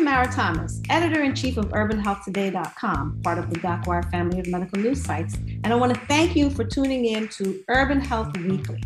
[0.00, 5.04] Tamara Thomas, editor in chief of UrbanHealthToday.com, part of the DocWire family of medical news
[5.04, 8.82] sites, and I want to thank you for tuning in to Urban Health Weekly.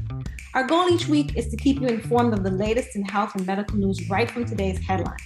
[0.55, 3.47] Our goal each week is to keep you informed of the latest in health and
[3.47, 5.23] medical news right from today's headlines.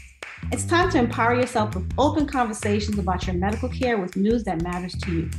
[0.52, 4.60] It's time to empower yourself with open conversations about your medical care with news that
[4.60, 5.30] matters to you.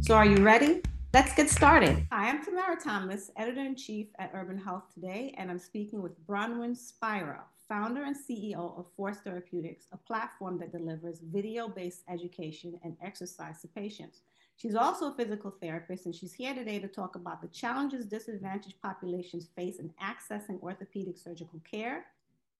[0.00, 0.82] So, are you ready?
[1.14, 2.08] Let's get started.
[2.10, 6.18] Hi, I'm Tamara Thomas, editor in chief at Urban Health Today, and I'm speaking with
[6.26, 12.78] Bronwyn Spira, founder and CEO of Force Therapeutics, a platform that delivers video based education
[12.84, 14.20] and exercise to patients.
[14.56, 18.76] She's also a physical therapist, and she's here today to talk about the challenges disadvantaged
[18.82, 22.04] populations face in accessing orthopedic surgical care,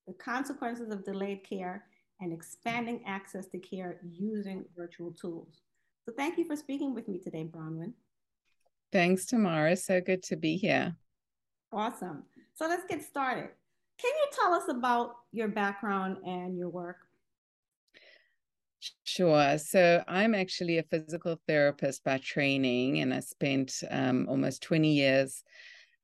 [0.07, 1.85] the consequences of delayed care,
[2.23, 5.61] and expanding access to care using virtual tools.
[6.07, 7.93] So, thank you for speaking with me today, Bronwyn.
[8.91, 9.77] Thanks, Tamara.
[9.77, 10.97] So good to be here.
[11.71, 12.23] Awesome.
[12.55, 13.51] So, let's get started.
[13.99, 16.97] Can you tell us about your background and your work?
[19.05, 19.59] Sure.
[19.59, 25.45] So I'm actually a physical therapist by training, and I spent um, almost 20 years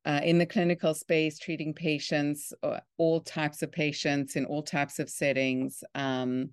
[0.04, 4.98] uh, in the clinical space treating patients, uh, all types of patients in all types
[4.98, 5.82] of settings.
[5.94, 6.50] Um,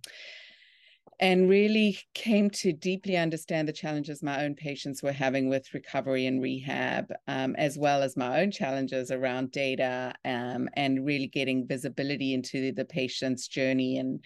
[1.19, 6.25] and really came to deeply understand the challenges my own patients were having with recovery
[6.25, 11.67] and rehab, um, as well as my own challenges around data um, and really getting
[11.67, 14.23] visibility into the patient's journey and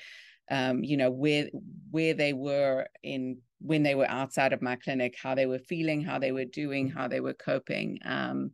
[0.51, 1.47] um, you know where
[1.91, 6.01] where they were in when they were outside of my clinic, how they were feeling,
[6.01, 7.99] how they were doing, how they were coping.
[8.05, 8.51] Um,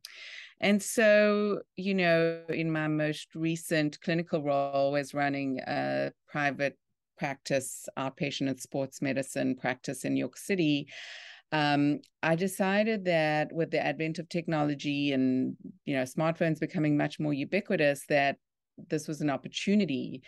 [0.59, 6.77] and so, you know, in my most recent clinical role was running a private
[7.17, 10.87] practice, outpatient and sports medicine practice in New York City,
[11.51, 15.55] um, I decided that with the advent of technology and
[15.85, 18.37] you know smartphones becoming much more ubiquitous, that
[18.89, 20.21] this was an opportunity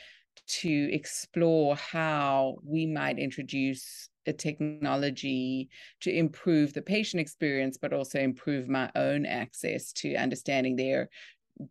[0.48, 5.70] to explore how we might introduce a technology
[6.02, 11.10] to improve the patient experience, but also improve my own access to understanding their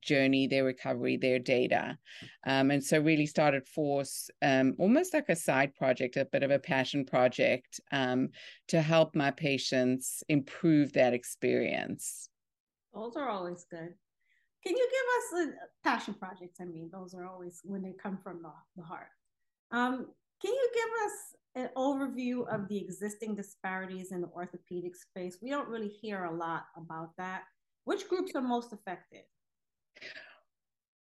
[0.00, 1.97] journey, their recovery, their data.
[2.47, 6.50] Um, and so really started Force um, almost like a side project, a bit of
[6.50, 8.28] a passion project um,
[8.69, 12.28] to help my patients improve that experience.
[12.94, 13.94] Those are always good.
[14.64, 16.58] Can you give us a passion projects?
[16.60, 19.08] I mean, those are always when they come from the, the heart.
[19.70, 20.06] Um,
[20.42, 21.12] can you give us
[21.54, 25.38] an overview of the existing disparities in the orthopedic space?
[25.41, 27.42] We don't really hear a lot about that.
[27.84, 29.22] Which groups are most affected?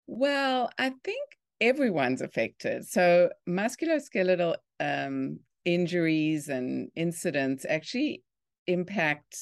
[0.06, 1.28] Well, I think
[1.60, 2.86] everyone's affected.
[2.86, 8.22] So musculoskeletal um, injuries and incidents actually
[8.66, 9.36] impact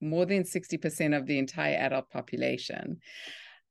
[0.00, 2.98] more than 60% of the entire adult population.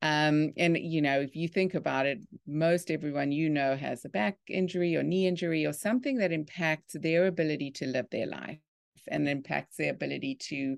[0.01, 4.09] Um, and you know, if you think about it, most everyone you know has a
[4.09, 8.59] back injury or knee injury or something that impacts their ability to live their life
[9.07, 10.77] and impacts their ability to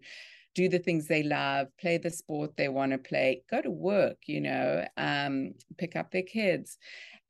[0.59, 4.17] do the things they love, play the sport they want to play, go to work,
[4.25, 6.77] you know, um, pick up their kids.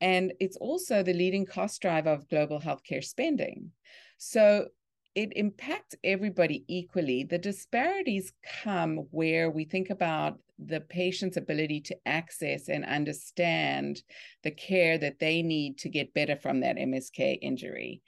[0.01, 3.69] And it's also the leading cost driver of global healthcare spending.
[4.17, 4.69] So
[5.13, 7.23] it impacts everybody equally.
[7.23, 14.01] The disparities come where we think about the patient's ability to access and understand
[14.41, 18.01] the care that they need to get better from that MSK injury.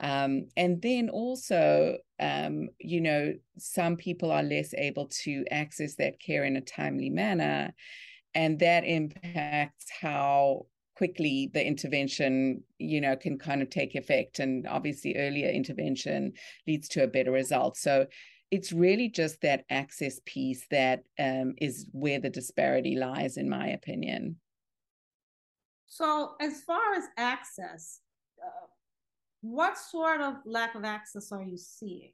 [0.00, 6.20] Um, and then also, um, you know, some people are less able to access that
[6.20, 7.74] care in a timely manner.
[8.34, 14.38] And that impacts how quickly the intervention, you know, can kind of take effect.
[14.38, 16.32] And obviously, earlier intervention
[16.66, 17.76] leads to a better result.
[17.76, 18.06] So
[18.50, 23.68] it's really just that access piece that um, is where the disparity lies, in my
[23.68, 24.36] opinion.
[25.86, 28.00] So, as far as access,
[28.44, 28.66] uh,
[29.40, 32.12] what sort of lack of access are you seeing?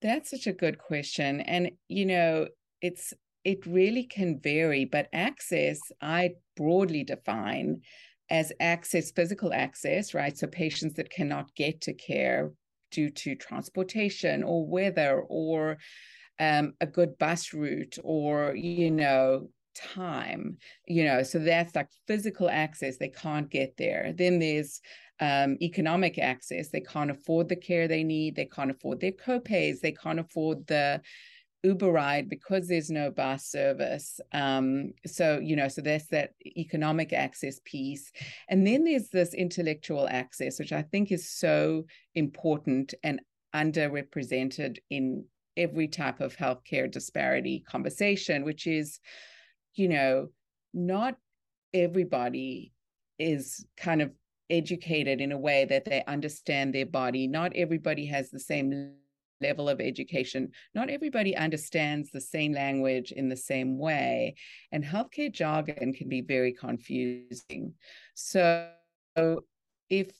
[0.00, 1.40] That's such a good question.
[1.40, 2.48] And, you know,
[2.80, 3.12] it's,
[3.44, 7.82] it really can vary, but access, I broadly define
[8.30, 10.36] as access, physical access, right?
[10.36, 12.52] So patients that cannot get to care
[12.90, 15.78] due to transportation or weather or
[16.38, 20.56] um, a good bus route or, you know, time
[20.88, 24.80] you know so that's like physical access they can't get there then there's
[25.20, 26.68] um, economic access.
[26.68, 28.36] They can't afford the care they need.
[28.36, 29.80] They can't afford their copays.
[29.80, 31.00] They can't afford the
[31.64, 34.20] uber ride because there's no bus service.
[34.32, 38.12] Um, so you know so that's that economic access piece.
[38.48, 43.20] And then there's this intellectual access which i think is so important and
[43.54, 45.24] underrepresented in
[45.56, 49.00] every type of healthcare disparity conversation, which is,
[49.74, 50.28] you know,
[50.72, 51.16] not
[51.74, 52.72] everybody
[53.18, 54.12] is kind of
[54.50, 57.26] educated in a way that they understand their body.
[57.26, 58.94] Not everybody has the same
[59.40, 60.50] level of education.
[60.74, 64.34] Not everybody understands the same language in the same way.
[64.72, 67.74] And healthcare jargon can be very confusing.
[68.14, 68.70] So
[69.88, 70.10] if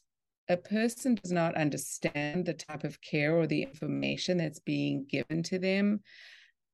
[0.48, 5.42] a person does not understand the type of care or the information that's being given
[5.44, 6.00] to them,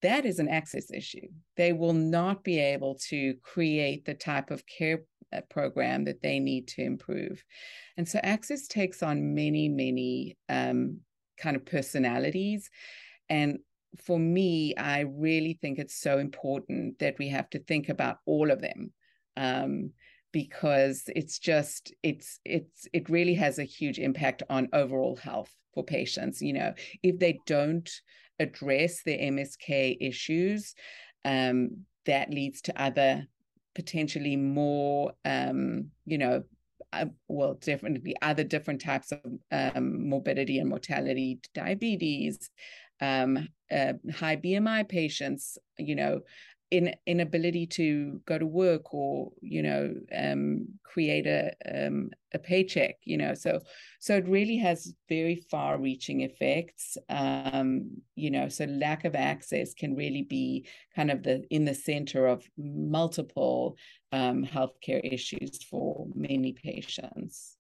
[0.05, 1.27] that is an access issue.
[1.57, 6.39] They will not be able to create the type of care uh, program that they
[6.39, 7.43] need to improve.
[7.97, 11.01] And so access takes on many, many um,
[11.39, 12.69] kind of personalities.
[13.31, 13.61] And
[14.05, 18.51] for me, I really think it's so important that we have to think about all
[18.51, 18.93] of them.
[19.37, 19.91] Um,
[20.33, 25.85] because it's just it's it's it really has a huge impact on overall health for
[25.85, 26.75] patients you know
[27.05, 27.89] if they don't
[28.39, 30.75] address the msk issues
[31.25, 33.27] um, that leads to other
[33.75, 36.43] potentially more um, you know
[36.93, 39.21] uh, well definitely other different types of
[39.51, 42.51] um, morbidity and mortality diabetes
[43.01, 46.21] um, uh, high bmi patients you know
[46.75, 52.97] in inability to go to work or you know um, create a um, a paycheck
[53.05, 53.61] you know so
[54.01, 56.99] so it really has very far reaching effects.
[57.09, 60.67] Um, you know so lack of access can really be
[60.97, 63.77] kind of the in the center of multiple
[64.11, 67.57] um, healthcare issues for many patients.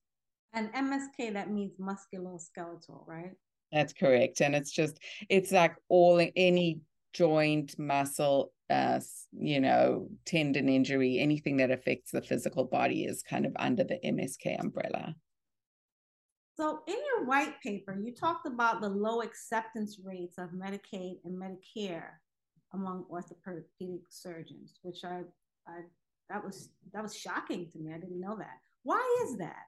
[0.53, 3.35] And msk that means musculoskeletal right?
[3.71, 6.81] That's correct and it's just it's like all any
[7.15, 9.01] joint muscle uh,
[9.33, 13.99] you know, tendon injury, anything that affects the physical body is kind of under the
[14.05, 15.15] MSK umbrella.
[16.57, 21.37] So, in your white paper, you talked about the low acceptance rates of Medicaid and
[21.37, 22.11] Medicare
[22.73, 25.23] among orthopedic surgeons, which I,
[25.67, 25.81] I
[26.31, 27.93] that was that was shocking to me.
[27.93, 28.59] I didn't know that.
[28.83, 29.65] Why is that?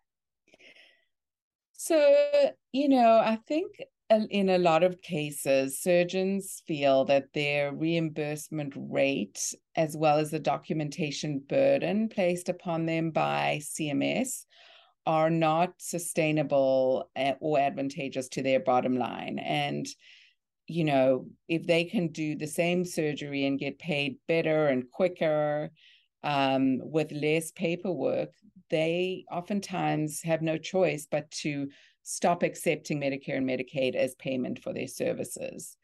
[1.72, 3.72] So, you know, I think
[4.08, 10.38] in a lot of cases, surgeons feel that their reimbursement rate, as well as the
[10.38, 14.44] documentation burden placed upon them by CMS,
[15.06, 19.38] are not sustainable eh, or advantageous to their bottom line.
[19.38, 19.86] And,
[20.68, 25.70] you know, if they can do the same surgery and get paid better and quicker
[26.22, 28.30] um, with less paperwork,
[28.70, 31.68] they oftentimes have no choice but to
[32.08, 35.76] stop accepting Medicare and Medicaid as payment for their services.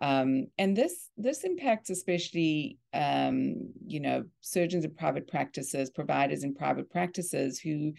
[0.00, 6.54] Um, and this this impacts especially um, you know surgeons in private practices, providers in
[6.54, 7.92] private practices who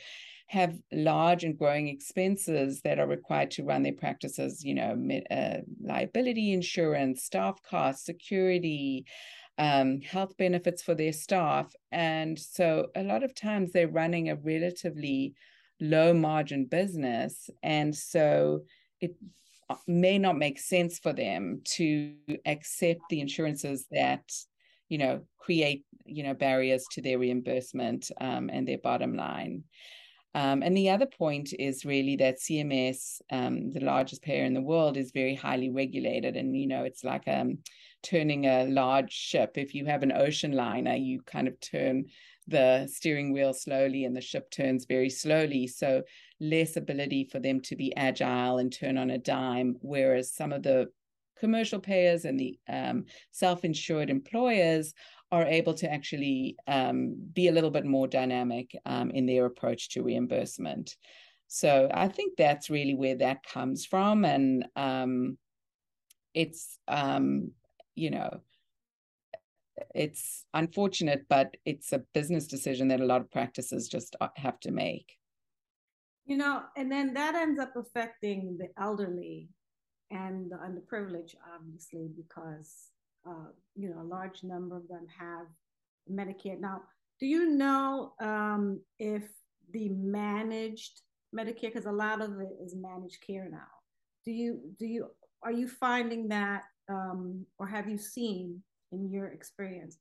[0.47, 4.63] have large and growing expenses that are required to run their practices.
[4.63, 9.05] You know, uh, liability insurance, staff costs, security.
[9.57, 11.73] Um, health benefits for their staff.
[11.89, 15.33] And so a lot of times they're running a relatively
[15.79, 17.49] low margin business.
[17.63, 18.61] And so
[19.01, 19.15] it
[19.69, 22.13] uh, may not make sense for them to
[22.45, 24.23] accept the insurances that
[24.89, 29.63] you know create you know barriers to their reimbursement um, and their bottom line
[30.35, 34.61] um, and the other point is really that CMS, um, the largest payer in the
[34.61, 36.35] world, is very highly regulated.
[36.35, 37.59] And, you know, it's like um,
[38.03, 39.51] turning a large ship.
[39.55, 42.07] If you have an ocean liner, you kind of turn
[42.47, 45.67] the steering wheel slowly and the ship turns very slowly.
[45.67, 46.03] So
[46.39, 49.75] less ability for them to be agile and turn on a dime.
[49.81, 50.87] Whereas some of the
[51.39, 54.93] commercial payers and the um, self-insured employers
[55.31, 59.89] are able to actually um, be a little bit more dynamic um, in their approach
[59.89, 60.95] to reimbursement.
[61.47, 65.37] So I think that's really where that comes from, and um,
[66.33, 67.51] it's um,
[67.95, 68.41] you know
[69.93, 74.59] it's unfortunate, but it's a business decision that a lot of practices just uh, have
[74.61, 75.17] to make.
[76.25, 79.49] You know, and then that ends up affecting the elderly
[80.11, 82.91] and the underprivileged, obviously, because
[83.27, 85.47] uh, you know a large number of them have
[86.11, 86.59] Medicare.
[86.59, 86.81] Now,
[87.19, 89.23] do you know um, if
[89.71, 91.01] the managed
[91.35, 93.67] Medicare, because a lot of it is managed care now,
[94.23, 95.07] do you do you
[95.43, 98.63] are you finding that, um, or have you seen
[98.95, 99.99] in your experience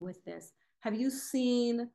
[0.00, 0.52] with this.
[0.80, 1.88] Have you seen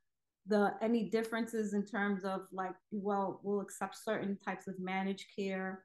[0.48, 5.84] the any differences in terms of like, well, we'll accept certain types of managed care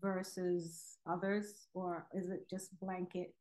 [0.00, 3.34] versus others, or is it just blanket?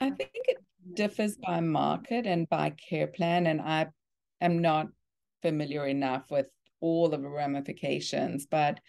[0.00, 0.58] I think it
[0.94, 3.88] differs by market and by care plan, and I
[4.40, 4.88] am not
[5.42, 6.48] familiar enough with
[6.80, 8.80] all of the ramifications, but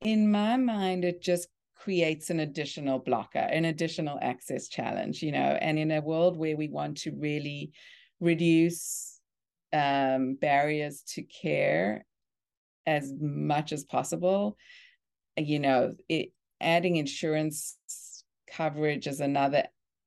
[0.00, 1.48] in my mind, it just
[1.84, 6.56] creates an additional blocker, an additional access challenge, you know, and in a world where
[6.56, 7.72] we want to really
[8.20, 9.20] reduce
[9.74, 12.06] um, barriers to care
[12.86, 14.56] as much as possible,
[15.36, 17.76] you know, it, adding insurance
[18.50, 19.64] coverage as another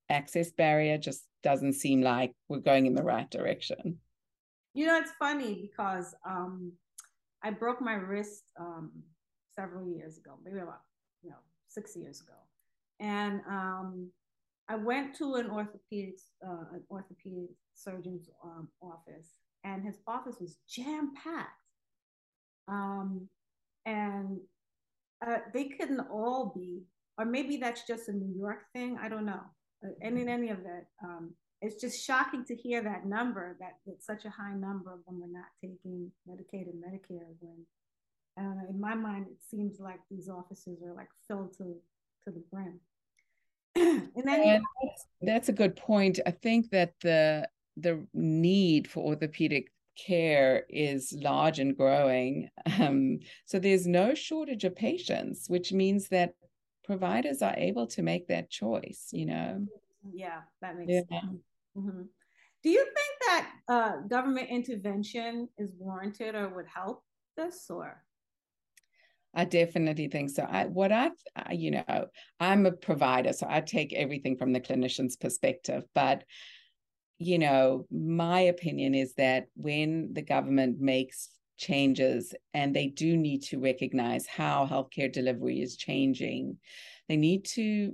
[0.10, 4.00] access barrier just doesn't seem like we're going in the right direction.
[4.74, 6.72] You know, it's funny because um,
[7.43, 8.91] I broke my wrist um,
[9.55, 10.81] several years ago, maybe about
[11.77, 12.39] six years ago,
[13.00, 14.10] and um,
[14.67, 19.29] I went to an orthopedic uh, an orthopedic surgeon's um, office,
[19.63, 21.67] and his office was jam packed,
[22.67, 23.27] um,
[23.86, 24.39] and
[25.25, 26.81] uh, they couldn't all be,
[27.17, 28.98] or maybe that's just a New York thing.
[29.01, 29.46] I don't know.
[30.01, 34.25] And in any event, um, it's just shocking to hear that number that it's such
[34.25, 37.29] a high number when we're not taking Medicaid and Medicare.
[37.39, 37.65] When
[38.38, 41.75] I don't know, in my mind, it seems like these offices are like filled to
[42.24, 42.79] to the brim.
[43.75, 46.20] and then and that's, that's a good point.
[46.25, 52.50] I think that the the need for orthopedic care is large and growing.
[52.79, 56.36] Um, so there's no shortage of patients, which means that
[56.84, 59.65] providers are able to make that choice, you know?
[60.13, 61.01] Yeah, that makes yeah.
[61.10, 61.41] sense.
[61.75, 62.03] Mm-hmm.
[62.63, 62.96] Do you think
[63.27, 67.03] that uh, government intervention is warranted or would help
[67.36, 68.03] this or?
[69.38, 70.48] I definitely think so.
[70.50, 71.12] I, what I,
[71.51, 72.08] you know,
[72.39, 75.84] I'm a provider, so I take everything from the clinician's perspective.
[75.94, 76.24] But
[77.20, 83.44] you know, my opinion is that when the government makes changes and they do need
[83.44, 86.58] to recognize how healthcare delivery is changing,
[87.08, 87.94] they need to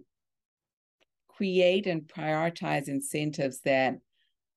[1.27, 3.95] create and prioritize incentives that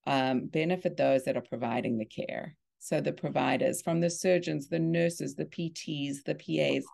[0.06, 2.56] um, benefit those that are providing the care.
[2.78, 6.84] So the providers, from the surgeons, the nurses, the PTs, the PAs,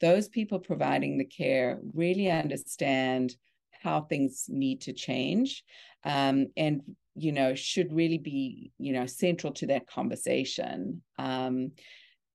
[0.00, 3.34] those people providing the care really understand
[3.82, 5.64] how things need to change
[6.04, 6.82] um, and
[7.14, 11.72] you know should really be you know central to that conversation um,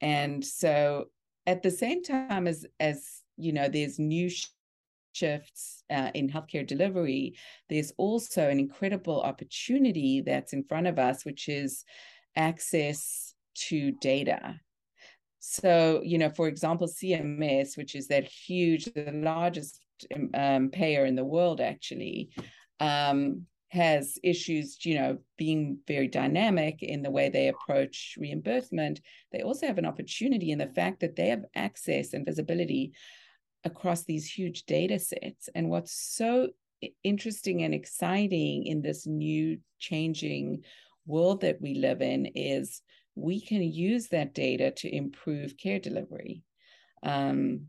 [0.01, 1.05] and so
[1.46, 4.48] at the same time as as you know there's new sh-
[5.13, 7.36] shifts uh, in healthcare delivery
[7.70, 11.84] there's also an incredible opportunity that's in front of us which is
[12.35, 14.55] access to data
[15.39, 19.81] so you know for example cms which is that huge the largest
[20.33, 22.29] um, payer in the world actually
[22.79, 29.00] um, has issues, you know, being very dynamic in the way they approach reimbursement,
[29.31, 32.91] they also have an opportunity in the fact that they have access and visibility
[33.63, 35.47] across these huge data sets.
[35.55, 36.50] And what's so
[37.03, 40.63] interesting and exciting in this new changing
[41.05, 42.81] world that we live in is
[43.15, 46.43] we can use that data to improve care delivery.
[47.03, 47.67] Um,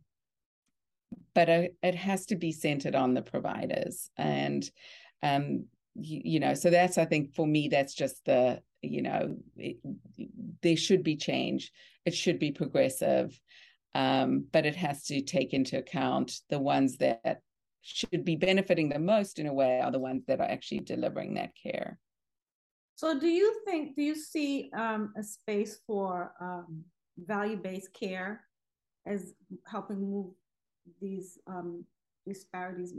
[1.35, 4.11] but it has to be centered on the providers.
[4.17, 4.69] And
[5.23, 9.37] um, you, you know so that's i think for me that's just the you know
[9.57, 9.77] it,
[10.62, 11.73] there should be change
[12.05, 13.39] it should be progressive
[13.95, 17.43] um, but it has to take into account the ones that
[17.83, 21.35] should be benefiting the most in a way are the ones that are actually delivering
[21.35, 21.99] that care
[23.03, 26.85] so do you think do you see um, a space for um,
[27.19, 28.43] value-based care
[29.07, 29.35] as
[29.67, 30.29] helping move
[31.01, 31.85] these um,
[32.25, 32.95] disparities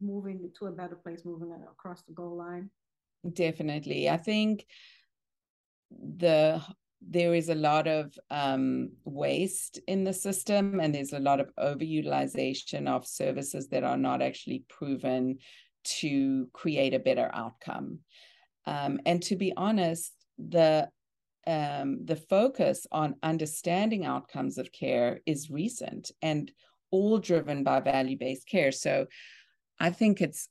[0.00, 2.70] moving to a better place, moving across the goal line?
[3.32, 4.10] Definitely.
[4.10, 4.66] I think
[5.92, 6.60] the
[7.00, 11.54] there is a lot of um, waste in the system and there's a lot of
[11.56, 15.38] overutilization of services that are not actually proven
[15.84, 18.00] to create a better outcome
[18.66, 20.88] um, and to be honest the
[21.46, 26.52] um, the focus on understanding outcomes of care is recent and
[26.90, 28.72] all driven by value-based care.
[28.72, 29.06] So
[29.78, 30.48] I think it's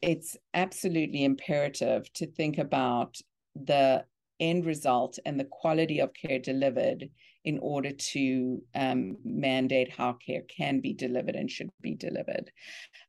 [0.00, 3.16] it's absolutely imperative to think about
[3.54, 4.04] the
[4.38, 7.10] end result and the quality of care delivered
[7.44, 12.50] in order to um, mandate how care can be delivered and should be delivered.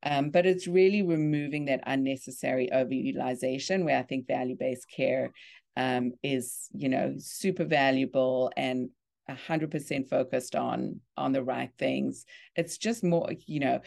[0.03, 5.31] Um, but it's really removing that unnecessary overutilization where I think value-based care
[5.77, 8.89] um, is, you know, super valuable and
[9.29, 12.25] 100% focused on on the right things.
[12.55, 13.79] It's just more, you know,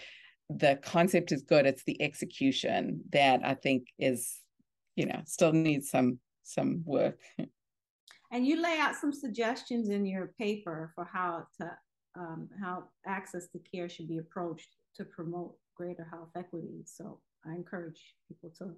[0.51, 4.43] the concept is good it's the execution that i think is
[4.97, 7.19] you know, still needs some some work.
[8.35, 11.71] And you lay out some suggestions in your paper for how to
[12.17, 16.83] um, how access to care should be approached to promote greater health equity.
[16.85, 18.75] So I encourage people to,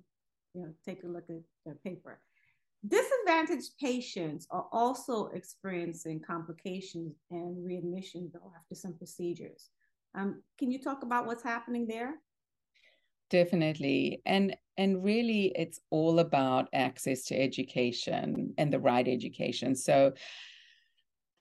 [0.53, 2.21] you know, take a look at the paper.
[2.87, 9.71] Disadvantaged patients are also experiencing complications and readmission though after some procedures.
[10.15, 12.17] Um, can you talk about what's happening there?
[13.31, 14.21] Definitely.
[14.27, 19.75] And and really it's all about access to education and the right education.
[19.75, 20.13] So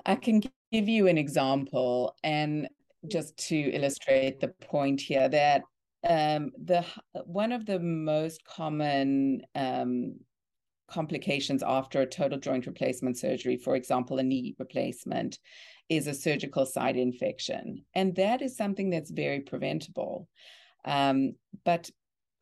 [0.06, 2.70] I can give you an example and
[3.08, 5.64] just to illustrate the point here that
[6.08, 6.86] um, the
[7.26, 10.16] one of the most common um,
[10.88, 15.40] complications after a total joint replacement surgery, for example, a knee replacement,
[15.90, 17.84] is a surgical site infection.
[17.94, 20.28] And that is something that's very preventable.
[20.84, 21.90] Um, but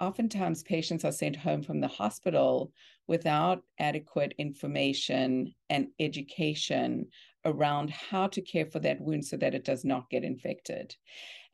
[0.03, 2.71] oftentimes patients are sent home from the hospital
[3.07, 7.07] without adequate information and education
[7.45, 10.95] around how to care for that wound so that it does not get infected.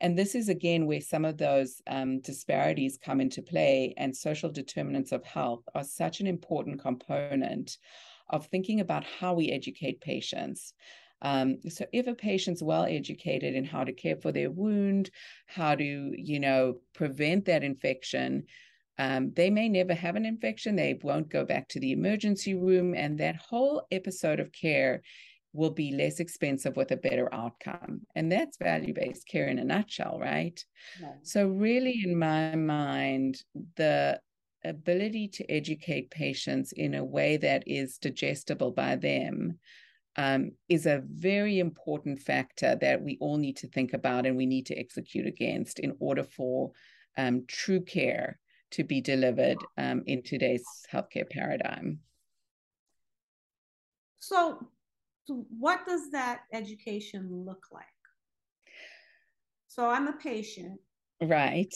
[0.00, 4.50] And this is again where some of those um, disparities come into play, and social
[4.50, 7.76] determinants of health are such an important component
[8.30, 10.74] of thinking about how we educate patients.
[11.22, 15.10] Um, so if a patient's well educated in how to care for their wound,
[15.46, 18.44] how to, you know, prevent that infection,
[18.98, 20.76] um, they may never have an infection.
[20.76, 22.94] They won't go back to the emergency room.
[22.94, 25.02] And that whole episode of care
[25.52, 28.02] will be less expensive with a better outcome.
[28.14, 30.62] And that's value based care in a nutshell, right?
[31.00, 31.14] Yeah.
[31.22, 33.42] So, really, in my mind,
[33.76, 34.20] the
[34.64, 39.58] ability to educate patients in a way that is digestible by them
[40.16, 44.46] um, is a very important factor that we all need to think about and we
[44.46, 46.72] need to execute against in order for
[47.16, 48.38] um, true care
[48.72, 51.98] to be delivered um, in today's healthcare paradigm.
[54.18, 54.68] So,
[55.24, 57.84] so, what does that education look like?
[59.68, 60.78] So, I'm a patient.
[61.20, 61.74] Right.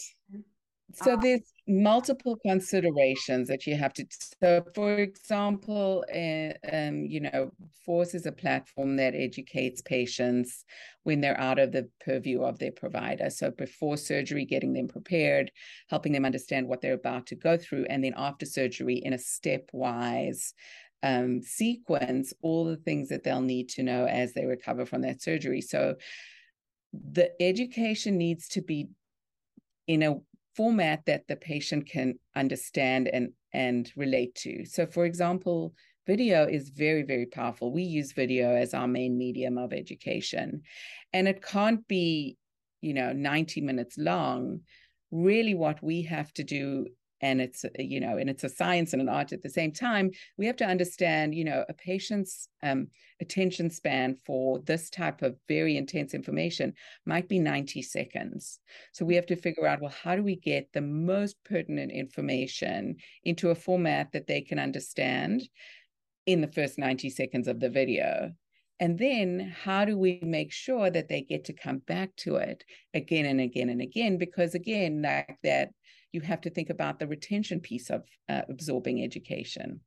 [0.93, 4.05] So uh, there's multiple considerations that you have to.
[4.41, 7.51] So, for example, uh, um, you know,
[7.85, 10.63] Force is a platform that educates patients
[11.03, 13.29] when they're out of the purview of their provider.
[13.29, 15.51] So, before surgery, getting them prepared,
[15.89, 19.17] helping them understand what they're about to go through, and then after surgery, in a
[19.17, 20.53] stepwise
[21.01, 25.21] um, sequence, all the things that they'll need to know as they recover from that
[25.21, 25.61] surgery.
[25.61, 25.95] So,
[26.93, 28.87] the education needs to be
[29.87, 30.15] in a
[30.55, 34.65] format that the patient can understand and and relate to.
[34.65, 35.73] So for example,
[36.07, 37.71] video is very very powerful.
[37.71, 40.61] We use video as our main medium of education.
[41.13, 42.37] And it can't be,
[42.81, 44.61] you know, 90 minutes long.
[45.11, 46.87] Really what we have to do
[47.21, 50.11] and it's you know and it's a science and an art at the same time
[50.37, 52.87] we have to understand you know a patient's um,
[53.21, 56.73] attention span for this type of very intense information
[57.05, 58.59] might be 90 seconds.
[58.91, 62.97] So we have to figure out well how do we get the most pertinent information
[63.23, 65.43] into a format that they can understand
[66.25, 68.31] in the first 90 seconds of the video?
[68.79, 72.65] And then how do we make sure that they get to come back to it
[72.93, 74.17] again and again and again?
[74.17, 75.69] Because again, like that
[76.15, 79.81] you have to think about the retention piece of uh, absorbing education.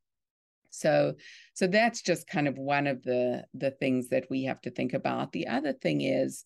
[0.70, 1.14] So
[1.54, 4.92] so that's just kind of one of the the things that we have to think
[4.92, 5.32] about.
[5.32, 6.44] The other thing is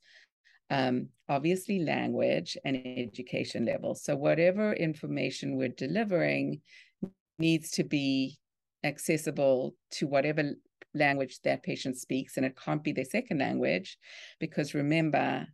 [0.71, 3.95] um, obviously language and education level.
[3.95, 6.61] So whatever information we're delivering
[7.39, 8.39] needs to be
[8.85, 10.53] accessible to whatever
[10.95, 13.97] language that patient speaks and it can't be their second language
[14.39, 15.47] because remember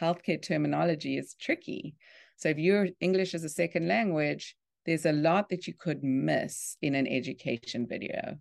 [0.00, 1.94] healthcare terminology is tricky
[2.42, 6.76] so if your English is a second language, there's a lot that you could miss
[6.82, 8.36] in an education video.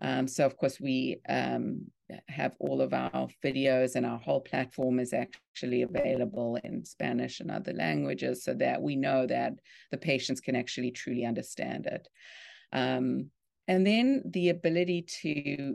[0.00, 1.86] Um, so of course we um,
[2.28, 7.50] have all of our videos and our whole platform is actually available in Spanish and
[7.50, 9.54] other languages so that we know that
[9.90, 12.06] the patients can actually truly understand it.
[12.72, 13.30] Um,
[13.66, 15.74] and then the ability to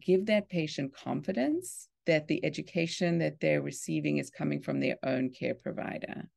[0.00, 5.30] give that patient confidence that the education that they're receiving is coming from their own
[5.30, 6.28] care provider.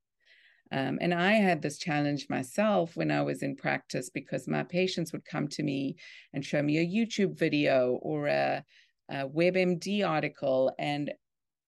[0.72, 5.12] Um, and I had this challenge myself when I was in practice because my patients
[5.12, 5.96] would come to me
[6.34, 8.64] and show me a YouTube video or a,
[9.10, 10.72] a WebMD article.
[10.78, 11.12] And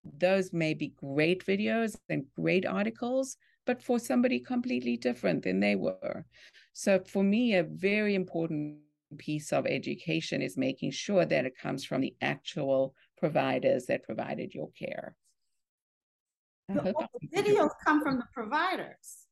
[0.04, 5.76] those may be great videos and great articles, but for somebody completely different than they
[5.76, 6.26] were.
[6.74, 8.78] So for me, a very important
[9.18, 14.54] piece of education is making sure that it comes from the actual providers that provided
[14.54, 15.16] your care
[16.76, 16.94] the
[17.34, 19.26] videos come from the providers?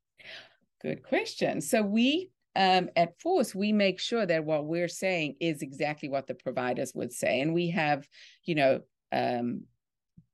[0.82, 1.62] Good question.
[1.62, 6.28] So we um, at Force, we make sure that what we're saying is exactly what
[6.28, 7.42] the providers would say.
[7.42, 8.08] And we have,
[8.44, 9.64] you know, um,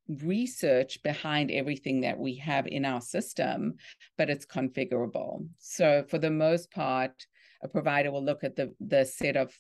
[0.07, 3.75] research behind everything that we have in our system,
[4.17, 5.47] but it's configurable.
[5.59, 7.25] So for the most part,
[7.63, 9.53] a provider will look at the, the set of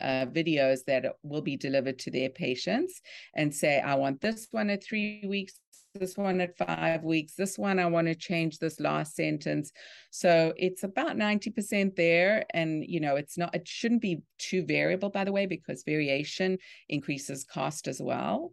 [0.00, 3.00] uh, videos that will be delivered to their patients
[3.34, 5.58] and say, I want this one at three weeks,
[5.94, 9.72] this one at five weeks, this one I want to change this last sentence.
[10.10, 12.44] So it's about 90% there.
[12.54, 16.58] And, you know, it's not, it shouldn't be too variable, by the way, because variation
[16.88, 18.52] increases cost as well.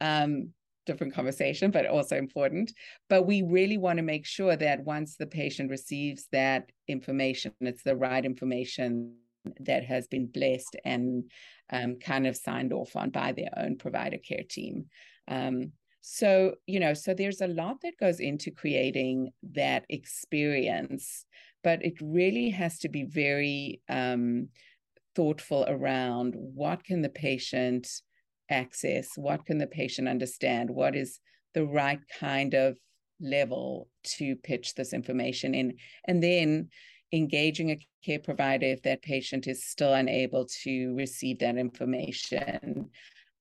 [0.00, 0.50] Um,
[0.86, 2.72] different conversation, but also important.
[3.08, 7.82] But we really want to make sure that once the patient receives that information, it's
[7.82, 9.14] the right information
[9.60, 11.30] that has been blessed and
[11.72, 14.86] um, kind of signed off on by their own provider care team.
[15.28, 21.24] Um, so, you know, so there's a lot that goes into creating that experience,
[21.62, 24.48] but it really has to be very um,
[25.14, 27.88] thoughtful around what can the patient
[28.50, 31.20] access, what can the patient understand, what is
[31.54, 32.78] the right kind of
[33.20, 35.74] level to pitch this information in,
[36.08, 36.68] and then
[37.12, 42.88] engaging a care provider if that patient is still unable to receive that information,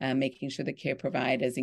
[0.01, 1.57] uh, making sure the care provider is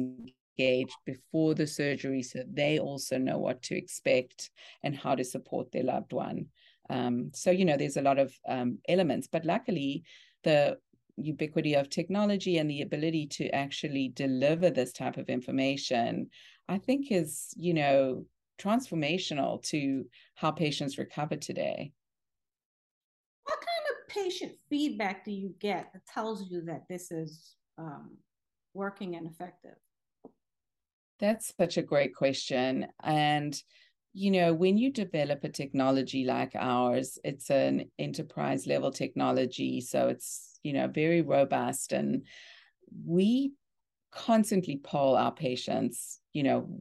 [0.58, 4.50] engaged before the surgery so they also know what to expect
[4.82, 6.46] and how to support their loved one.
[6.88, 10.04] Um, so, you know, there's a lot of um, elements, but luckily,
[10.44, 10.78] the
[11.16, 16.28] ubiquity of technology and the ability to actually deliver this type of information,
[16.68, 18.24] I think is, you know,
[18.58, 21.92] transformational to how patients recover today.
[23.44, 28.16] What kind of patient feedback do you get that tells you that this is um,
[28.74, 29.76] working and effective?
[31.18, 32.86] That's such a great question.
[33.02, 33.60] And,
[34.12, 39.80] you know, when you develop a technology like ours, it's an enterprise level technology.
[39.80, 41.92] So it's, you know, very robust.
[41.92, 42.26] And
[43.04, 43.52] we
[44.12, 46.80] constantly poll our patients, you know,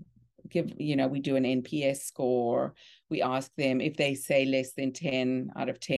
[0.49, 2.73] give, you know, we do an NPS score.
[3.09, 5.97] We ask them if they say less than 10 out of 10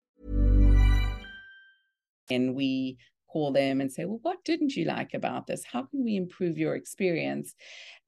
[2.31, 2.97] And we
[3.31, 5.63] call them and say, well, what didn't you like about this?
[5.63, 7.55] How can we improve your experience?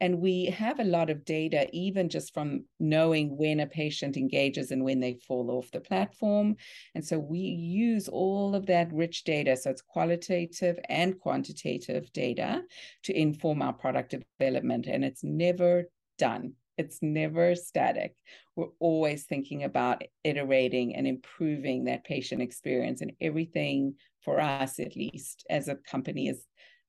[0.02, 4.72] And we have a lot of data, even just from knowing when a patient engages
[4.72, 6.56] and when they fall off the platform.
[6.94, 9.56] And so we use all of that rich data.
[9.56, 12.64] So it's qualitative and quantitative data
[13.04, 14.88] to inform our product development.
[14.88, 16.54] And it's never done.
[16.78, 18.16] It's never static.
[18.56, 24.96] We're always thinking about iterating and improving that patient experience and everything for us, at
[24.96, 26.46] least as a company, is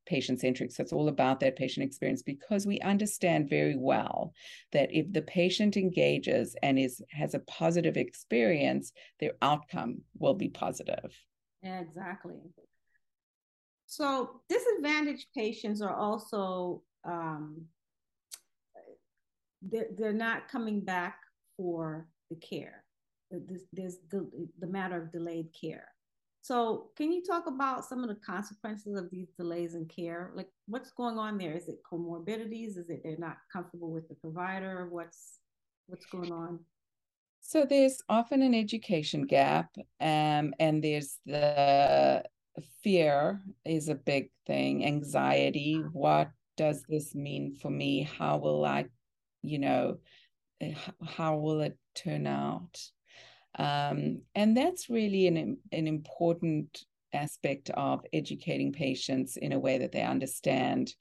[0.07, 0.70] patient centric.
[0.70, 4.33] So it's all about that patient experience because we understand very well
[4.73, 10.49] that if the patient engages and is has a positive experience, their outcome will be
[10.49, 11.14] positive.
[11.62, 12.37] Yeah, exactly.
[13.87, 17.66] So disadvantaged patients are also um,
[19.70, 21.16] they're, they're not coming back
[21.57, 22.85] for the care.
[23.31, 24.29] There's, there's the,
[24.61, 25.88] the matter of delayed care.
[26.42, 30.31] So, can you talk about some of the consequences of these delays in care?
[30.35, 31.55] Like, what's going on there?
[31.55, 32.77] Is it comorbidities?
[32.77, 34.87] Is it they're not comfortable with the provider?
[34.90, 35.38] What's
[35.87, 36.61] what's going on?
[37.40, 42.22] So there's often an education gap, um, and there's the
[42.83, 44.85] fear is a big thing.
[44.85, 45.83] Anxiety.
[45.92, 48.03] What does this mean for me?
[48.03, 48.87] How will I,
[49.44, 49.98] you know,
[50.61, 50.74] eh,
[51.07, 52.80] how will it turn out?
[53.59, 59.92] Um, and that's really an, an important aspect of educating patients in a way that
[59.92, 60.92] they understand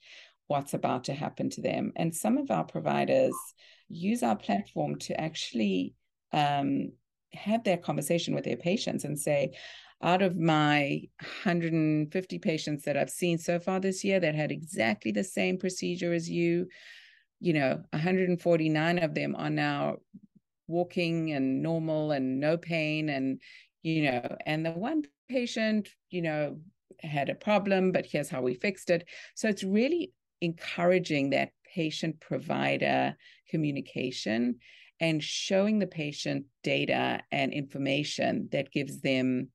[0.48, 1.92] what's about to happen to them.
[1.96, 3.34] And some of our providers
[3.90, 5.96] use our platform to actually
[6.32, 6.92] um,
[7.34, 9.54] have that conversation with their patients and say,
[10.02, 11.02] out of my
[11.44, 16.14] 150 patients that I've seen so far this year that had exactly the same procedure
[16.14, 16.68] as you,
[17.44, 19.98] you know, 149 of them are now
[20.68, 23.42] walking and normal and no pain and
[23.82, 26.58] you know and the one patient you know
[27.02, 29.06] had a problem but here's how we fixed it.
[29.36, 33.16] So it's really encouraging that patient provider
[33.50, 34.56] communication
[35.02, 39.50] and showing the patient data and information that gives them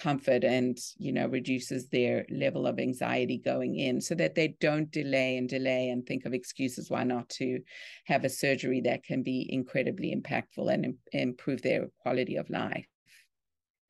[0.00, 4.90] comfort and you know reduces their level of anxiety going in so that they don't
[4.90, 7.60] delay and delay and think of excuses why not to
[8.06, 12.86] have a surgery that can be incredibly impactful and Im- improve their quality of life.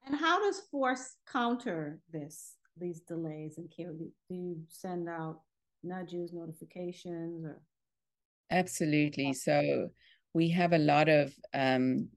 [0.05, 3.93] And how does force counter this these delays and care?
[3.93, 5.41] Do you send out
[5.83, 7.63] nudges notifications or?
[8.51, 9.33] Absolutely.
[9.33, 9.91] So
[10.35, 12.09] we have a lot of um,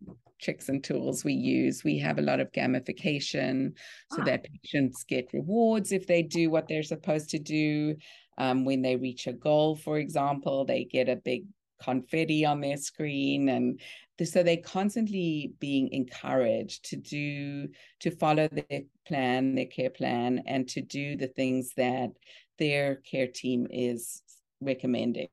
[0.42, 1.84] tricks and tools we use.
[1.84, 3.74] We have a lot of gamification
[4.12, 4.26] so ah.
[4.26, 7.96] that patients get rewards if they do what they're supposed to do.
[8.38, 11.46] Um, when they reach a goal, for example, they get a big
[11.84, 13.80] confetti on their screen and
[14.24, 17.68] so they're constantly being encouraged to do
[18.00, 22.10] to follow their plan their care plan and to do the things that
[22.58, 24.22] their care team is
[24.62, 25.28] recommending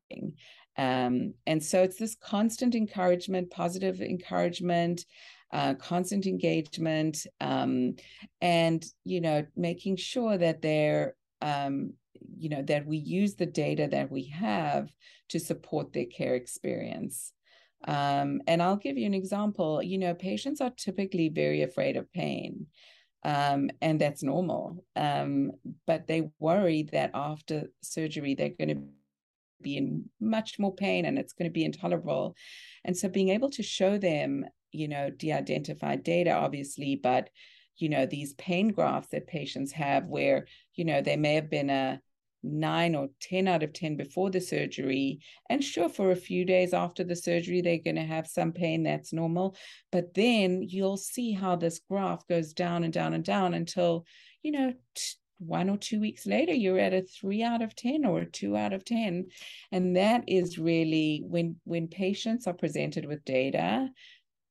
[0.77, 5.05] um, and so it's this constant encouragement, positive encouragement,
[5.53, 7.97] uh, constant engagement, um,
[8.41, 11.95] and you know, making sure that they're um,
[12.37, 14.91] you know that we use the data that we have
[15.29, 17.33] to support their care experience.
[17.89, 19.83] Um, and I'll give you an example.
[19.83, 22.67] You know, patients are typically very afraid of pain.
[23.23, 24.85] Um, and that's normal.
[24.97, 25.53] Um,
[25.87, 28.83] but they worry that after surgery, they're going to
[29.63, 32.37] be in much more pain and it's going to be intolerable.
[32.85, 37.31] And so being able to show them, you know, de-identified data, obviously, but
[37.81, 41.71] you know, these pain graphs that patients have where, you know, they may have been
[41.71, 42.01] a
[42.43, 45.21] nine or 10 out of 10 before the surgery.
[45.49, 48.83] And sure, for a few days after the surgery, they're going to have some pain
[48.83, 49.57] that's normal.
[49.93, 54.05] But then you'll see how this graph goes down and down and down until,
[54.43, 58.05] you know, t- one or two weeks later you're at a three out of ten
[58.05, 59.27] or a two out of ten.
[59.73, 63.89] And that is really when when patients are presented with data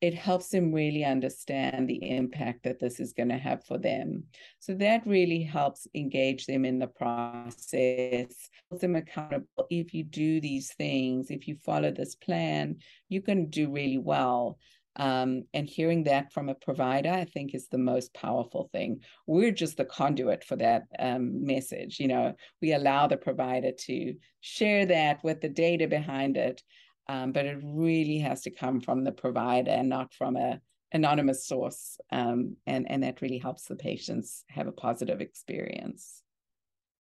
[0.01, 4.23] it helps them really understand the impact that this is going to have for them.
[4.59, 9.67] So that really helps engage them in the process hold them accountable.
[9.69, 12.77] If you do these things if you follow this plan
[13.25, 14.57] going to do really well
[14.99, 18.99] um, and hearing that from a provider, I think, is the most powerful thing.
[19.25, 22.01] We're just the conduit for that um, message.
[22.01, 26.61] You know, we allow the provider to share that with the data behind it,
[27.07, 30.59] um, but it really has to come from the provider and not from a
[30.91, 31.97] anonymous source.
[32.11, 36.21] Um, and and that really helps the patients have a positive experience.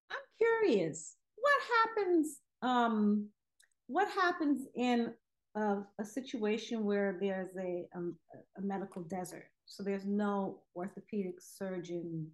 [0.09, 1.61] I'm curious, what
[1.97, 2.39] happens?
[2.61, 3.27] Um,
[3.87, 5.13] what happens in
[5.59, 8.15] of a situation where there's a, um,
[8.57, 9.47] a medical desert.
[9.65, 12.27] So there's no orthopedic surgeon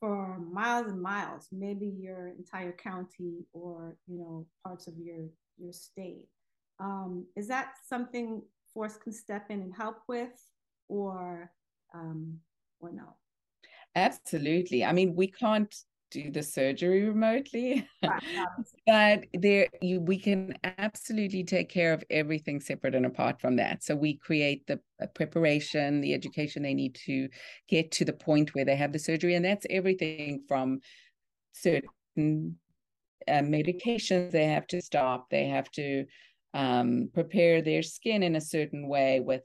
[0.00, 5.72] for miles and miles, maybe your entire county or you know parts of your your
[5.72, 6.26] state.
[6.80, 8.42] Um, is that something
[8.74, 10.32] Force can step in and help with,
[10.88, 11.50] or
[11.94, 12.40] um,
[12.80, 13.14] or no?
[13.94, 14.84] Absolutely.
[14.84, 15.72] I mean, we can't
[16.14, 17.86] do the surgery remotely.
[18.86, 23.82] But there you we can absolutely take care of everything separate and apart from that.
[23.82, 24.78] So we create the
[25.14, 27.28] preparation the education they need to
[27.68, 30.80] get to the point where they have the surgery and that's everything from
[31.52, 32.58] certain
[33.26, 36.04] uh, medications they have to stop they have to
[36.54, 39.42] um, prepare their skin in a certain way with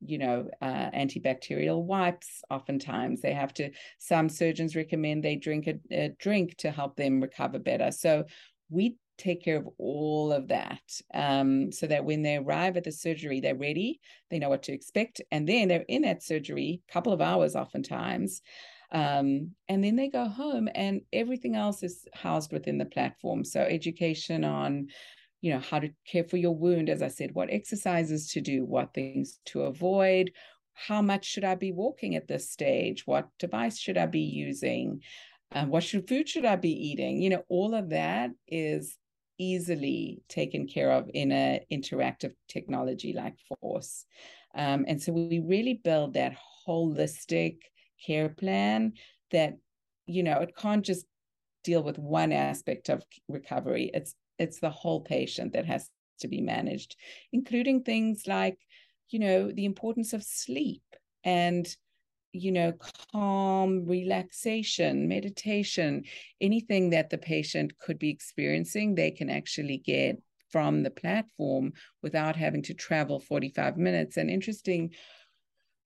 [0.00, 2.42] you know uh, antibacterial wipes.
[2.50, 7.20] Oftentimes they have to some surgeons recommend they drink a, a, drink to help them
[7.20, 7.90] recover better.
[7.90, 8.24] So
[8.68, 10.80] we take care of all of that
[11.12, 14.72] um, so that when they arrive at the surgery they're ready they know what to
[14.72, 18.40] expect and then they're in that surgery a couple of hours oftentimes
[18.92, 23.44] um, and then they go home and everything else is housed within the platform.
[23.44, 24.88] So education on
[25.40, 28.64] you know how to care for your wound as i said what exercises to do
[28.64, 30.30] what things to avoid
[30.74, 35.00] how much should i be walking at this stage what device should i be using
[35.52, 37.20] uh, what should, food should i be eating?
[37.20, 38.96] You know all of that is
[39.38, 44.04] easily taken care of in an interactive technology like force.
[44.54, 47.58] Um, and so we really build that holistic
[48.04, 48.92] care plan
[49.30, 49.56] that
[50.06, 51.06] you know it can't just
[51.64, 53.90] deal with one aspect of recovery.
[53.92, 55.88] It's it's the whole patient that has
[56.20, 56.96] to be managed,
[57.32, 58.58] including things like,
[59.10, 60.82] you know, the importance of sleep
[61.24, 61.76] and
[62.32, 62.72] you know,
[63.12, 66.04] calm, relaxation, meditation,
[66.40, 70.16] anything that the patient could be experiencing, they can actually get
[70.50, 71.72] from the platform
[72.02, 74.16] without having to travel 45 minutes.
[74.16, 74.94] And interesting,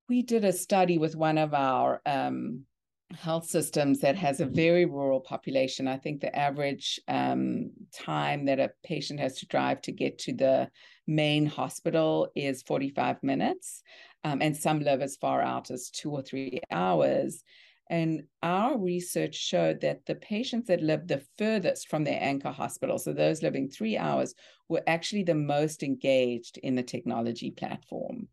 [0.08, 2.64] we did a study with one of our um,
[3.12, 5.86] health systems that has a very rural population.
[5.86, 10.32] I think the average um, time that a patient has to drive to get to
[10.32, 10.70] the
[11.06, 13.82] main hospital is 45 minutes.
[14.24, 17.42] Um, and some live as far out as two or three hours.
[17.90, 22.98] And our research showed that the patients that lived the furthest from their anchor hospital,
[22.98, 24.34] so those living three hours,
[24.70, 28.28] were actually the most engaged in the technology platform.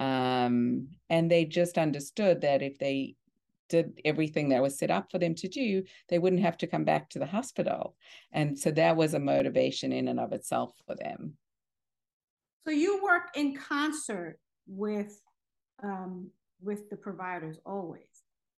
[0.00, 3.14] Um, and they just understood that if they
[3.68, 6.84] did everything that was set up for them to do, they wouldn't have to come
[6.84, 7.96] back to the hospital.
[8.32, 11.34] And so that was a motivation in and of itself for them.
[12.66, 15.20] So you work in concert with
[15.82, 18.02] um, with the providers always.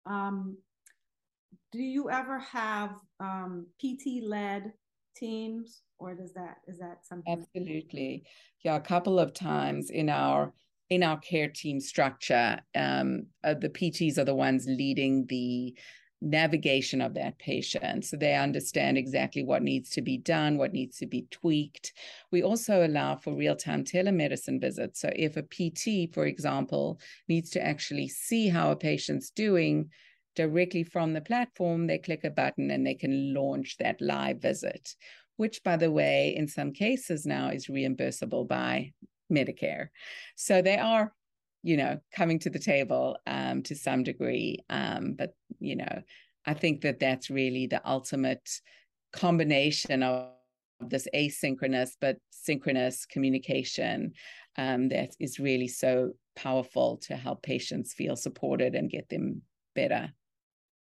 [0.05, 0.57] Um,
[1.71, 4.73] do you ever have um, PT led
[5.15, 7.45] teams, or does that is that something?
[7.55, 8.23] Absolutely,
[8.63, 8.75] yeah.
[8.75, 10.53] A couple of times in our
[10.89, 15.75] in our care team structure, um, uh, the PTs are the ones leading the
[16.21, 18.03] navigation of that patient.
[18.03, 21.93] So they understand exactly what needs to be done what needs to be tweaked.
[22.31, 24.99] We also allow for real-time telemedicine visits.
[24.99, 26.99] So if a pt for example
[27.29, 29.89] needs to actually see how a patient's doing
[30.35, 34.95] directly from the platform they click a button and they can launch that live visit
[35.37, 38.91] which by the way in some cases now is reimbursable by
[39.31, 39.89] medicare.
[40.35, 41.13] So they are
[41.61, 46.01] you know coming to the table um, to some degree um, but you know
[46.45, 48.49] i think that that's really the ultimate
[49.11, 50.29] combination of
[50.79, 54.13] this asynchronous but synchronous communication
[54.57, 59.41] um, that is really so powerful to help patients feel supported and get them
[59.75, 60.11] better.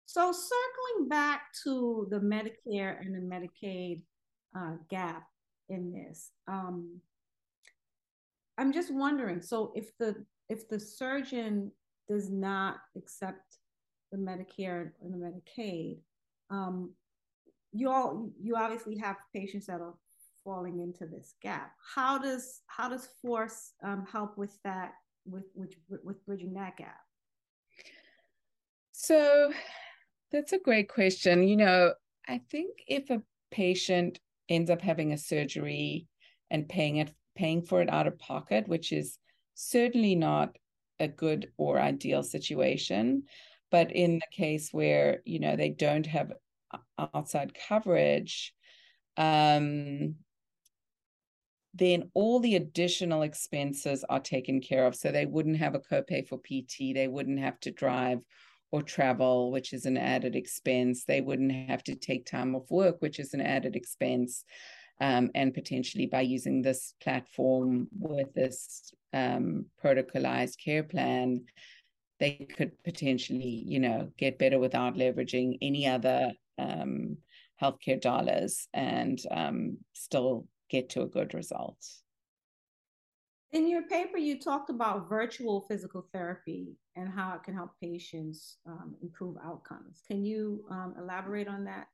[0.05, 4.01] So circling back to the medicare and the medicaid
[4.55, 5.23] uh, gap
[5.69, 6.99] in this um,
[8.57, 10.15] i'm just wondering so if the
[10.49, 11.71] if the surgeon
[12.07, 13.57] does not accept
[14.11, 15.97] the Medicare and the Medicaid,
[16.49, 16.93] um,
[17.71, 19.95] you all you obviously have patients that are
[20.43, 21.71] falling into this gap.
[21.95, 24.93] How does how does Force um, help with that
[25.25, 26.99] with with with bridging that gap?
[28.91, 29.51] So
[30.31, 31.47] that's a great question.
[31.47, 31.93] You know,
[32.27, 36.07] I think if a patient ends up having a surgery
[36.51, 39.17] and paying it paying for it out of pocket, which is
[39.55, 40.55] certainly not
[40.99, 43.23] a good or ideal situation.
[43.71, 46.33] But in the case where, you know, they don't have
[46.97, 48.53] outside coverage,
[49.17, 50.15] um,
[51.73, 54.95] then all the additional expenses are taken care of.
[54.95, 58.19] So they wouldn't have a copay for PT, they wouldn't have to drive
[58.71, 61.05] or travel, which is an added expense.
[61.05, 64.43] They wouldn't have to take time off work, which is an added expense.
[65.01, 71.45] Um, and potentially by using this platform with this um, protocolized care plan,
[72.19, 77.17] they could potentially, you know, get better without leveraging any other um,
[77.61, 81.77] healthcare dollars and um, still get to a good result.
[83.51, 88.57] In your paper, you talked about virtual physical therapy and how it can help patients
[88.65, 90.01] um, improve outcomes.
[90.07, 91.87] Can you um, elaborate on that?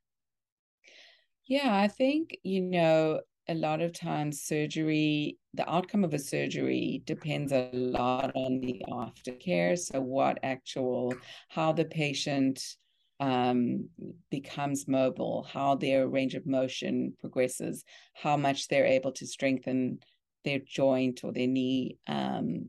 [1.50, 7.02] Yeah, I think, you know, a lot of times surgery, the outcome of a surgery
[7.06, 9.76] depends a lot on the aftercare.
[9.76, 11.12] So, what actual,
[11.48, 12.76] how the patient
[13.18, 13.88] um,
[14.30, 17.84] becomes mobile, how their range of motion progresses,
[18.14, 19.98] how much they're able to strengthen
[20.44, 22.66] their joint or their knee, um,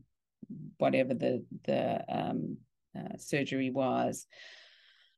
[0.78, 2.56] whatever the the um,
[2.98, 4.26] uh, surgery was.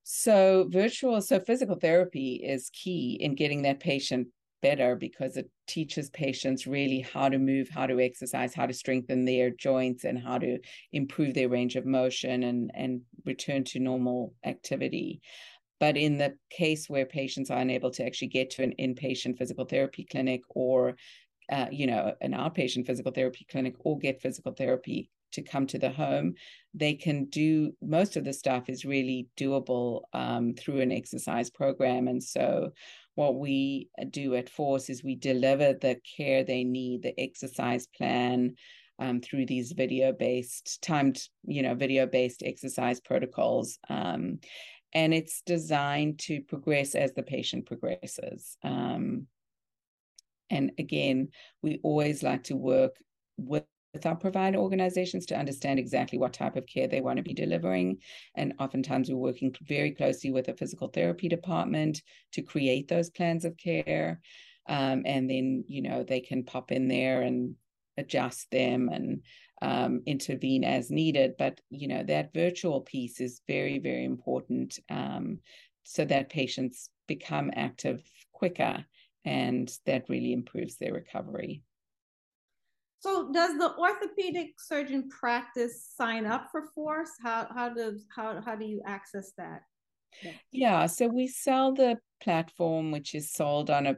[0.04, 4.28] So virtual, so physical therapy is key in getting that patient
[4.60, 9.24] better because it teaches patients really how to move, how to exercise, how to strengthen
[9.24, 10.58] their joints, and how to
[10.92, 15.22] improve their range of motion and, and return to normal activity.
[15.80, 19.64] But in the case where patients are unable to actually get to an inpatient physical
[19.64, 20.96] therapy clinic or
[21.50, 25.78] uh, you know, an outpatient physical therapy clinic or get physical therapy to come to
[25.78, 26.34] the home,
[26.72, 32.08] they can do most of the stuff is really doable um, through an exercise program.
[32.08, 32.72] And so,
[33.14, 38.56] what we do at Force is we deliver the care they need, the exercise plan.
[39.00, 44.38] Um, through these video-based timed, you know, video-based exercise protocols, um,
[44.92, 48.56] and it's designed to progress as the patient progresses.
[48.62, 49.26] Um,
[50.50, 51.28] and again,
[51.62, 52.96] we always like to work
[53.36, 53.64] with
[54.04, 57.98] our provider organizations to understand exactly what type of care they want to be delivering.
[58.34, 63.44] And oftentimes we're working very closely with a physical therapy department to create those plans
[63.44, 64.20] of care.
[64.68, 67.54] Um, and then, you know, they can pop in there and
[67.96, 69.22] adjust them and
[69.62, 71.34] um, intervene as needed.
[71.38, 75.38] But, you know, that virtual piece is very, very important um,
[75.84, 78.84] so that patients become active quicker
[79.24, 81.62] and that really improves their recovery.
[83.04, 87.10] So does the orthopedic surgeon practice sign up for Force?
[87.22, 89.60] How how does how how do you access that?
[90.50, 93.96] Yeah, so we sell the platform which is sold on a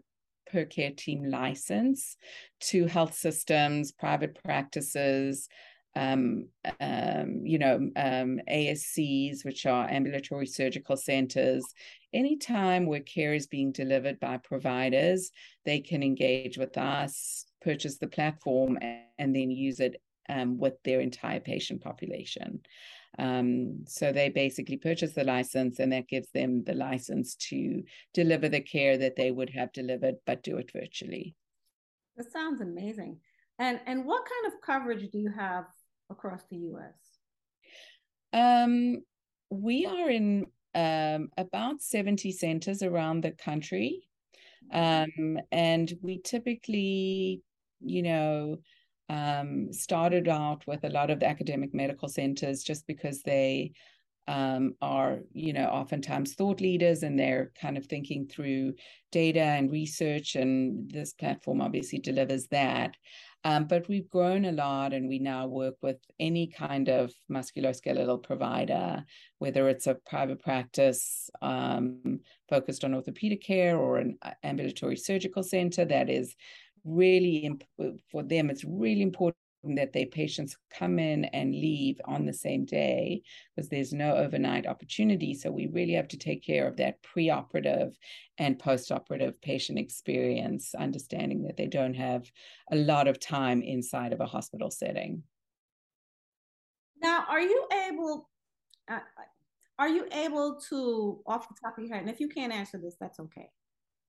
[0.51, 2.17] per care team license
[2.63, 5.49] to health systems, private practices,
[5.95, 6.49] um,
[6.81, 11.65] um, you know, um, ASCs, which are ambulatory surgical centers.
[12.13, 15.31] Anytime where care is being delivered by providers,
[15.65, 20.75] they can engage with us, purchase the platform, and, and then use it um, with
[20.85, 22.61] their entire patient population.
[23.19, 27.83] Um, so they basically purchase the license, and that gives them the license to
[28.15, 31.35] deliver the care that they would have delivered, but do it virtually.
[32.17, 33.19] That sounds amazing.
[33.59, 35.65] And and what kind of coverage do you have
[36.11, 36.99] across the U.S.?
[38.33, 39.03] Um,
[39.51, 44.07] we are in um, about 70 centers around the country.
[44.73, 47.41] Um, and we typically,
[47.89, 48.57] you know,
[49.09, 53.73] um, started out with a lot of academic medical centers just because they
[54.29, 58.75] um, are, you know, oftentimes thought leaders and they're kind of thinking through
[59.13, 60.35] data and research.
[60.35, 62.97] And this platform obviously delivers that.
[63.45, 68.25] Um, but we've grown a lot and we now work with any kind of musculoskeletal
[68.25, 69.05] provider,
[69.39, 72.19] whether it's a private practice um,
[72.49, 76.35] focused on orthopedic care or an uh, ambulatory surgical center that is
[76.87, 77.65] really imp-
[78.11, 79.37] for them it's really important
[79.75, 83.23] that their patients come in and leave on the same day
[83.55, 85.35] because there's no overnight opportunity.
[85.35, 87.95] So we really have to take care of that preoperative
[88.39, 92.31] and postoperative patient experience, understanding that they don't have
[92.71, 95.23] a lot of time inside of a hospital setting.
[97.03, 98.29] Now, are you able?
[98.89, 99.01] Uh,
[99.79, 102.79] are you able to, off the top of your head, and if you can't answer
[102.79, 103.51] this, that's okay.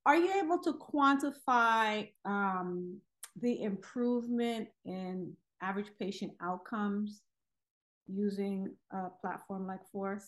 [0.08, 2.98] Are you able to quantify um,
[3.42, 7.24] the improvement in average patient outcomes
[8.08, 10.26] using a platform like Force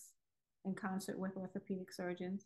[0.66, 2.44] in concert with orthopedic surgeons?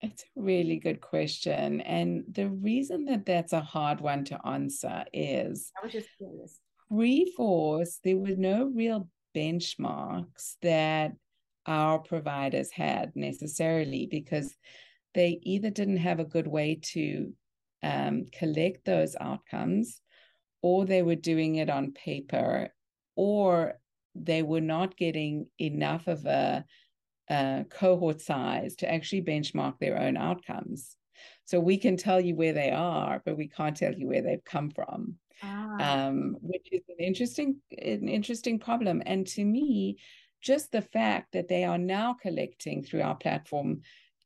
[0.00, 1.82] It's a really good question.
[1.82, 6.58] And the reason that that's a hard one to answer is I was just curious.
[6.88, 11.12] Pre Force, there were no real benchmarks that
[11.66, 14.56] our providers had necessarily because
[15.16, 17.32] they either didn't have a good way to
[17.82, 20.02] um, collect those outcomes,
[20.62, 22.68] or they were doing it on paper,
[23.16, 23.80] or
[24.14, 26.64] they were not getting enough of a,
[27.30, 30.96] a cohort size to actually benchmark their own outcomes.
[31.46, 34.44] So we can tell you where they are, but we can't tell you where they've
[34.44, 36.06] come from, ah.
[36.08, 39.02] um, which is an interesting, an interesting problem.
[39.06, 39.96] And to me,
[40.42, 43.80] just the fact that they are now collecting through our platform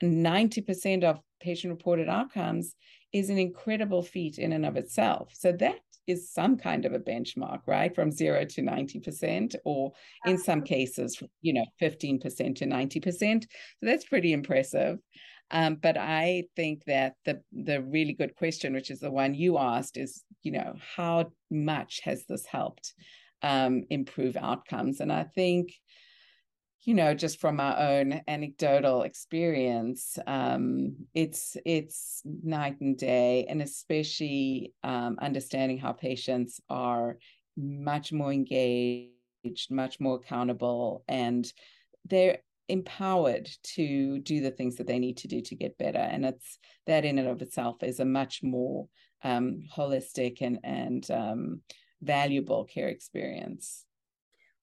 [0.07, 2.74] 90% of patient reported outcomes
[3.12, 5.32] is an incredible feat in and of itself.
[5.34, 7.94] So that is some kind of a benchmark, right?
[7.94, 9.92] From zero to 90%, or
[10.26, 12.20] in some cases, you know, 15%
[12.57, 13.42] to 90%.
[13.42, 13.48] So
[13.82, 14.98] that's pretty impressive.
[15.53, 19.59] Um, but I think that the the really good question, which is the one you
[19.59, 22.94] asked, is you know how much has this helped
[23.42, 25.01] um, improve outcomes?
[25.01, 25.72] And I think
[26.83, 33.61] you know just from our own anecdotal experience um, it's it's night and day and
[33.61, 37.18] especially um, understanding how patients are
[37.57, 39.11] much more engaged
[39.70, 41.53] much more accountable and
[42.09, 46.24] they're empowered to do the things that they need to do to get better and
[46.24, 48.87] it's that in and of itself is a much more
[49.22, 51.61] um, holistic and and um,
[52.01, 53.85] valuable care experience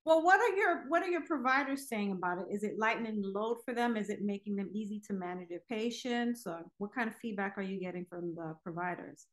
[0.07, 2.45] well, what are your what are your providers saying about it?
[2.49, 3.97] Is it lightening the load for them?
[3.97, 6.47] Is it making them easy to manage their patients?
[6.47, 9.25] Or what kind of feedback are you getting from the providers?